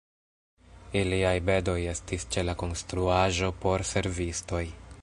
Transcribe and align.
Iliaj 1.01 1.33
bedoj 1.49 1.77
estis 1.93 2.25
ĉe 2.37 2.45
la 2.49 2.57
konstruaĵo 2.63 3.53
por 3.67 3.87
servistoj. 3.93 4.65